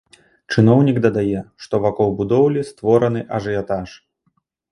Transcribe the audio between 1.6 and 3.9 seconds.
што вакол будоўлі створаны ажыятаж.